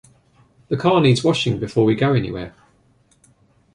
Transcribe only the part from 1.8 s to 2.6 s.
we go anywhere.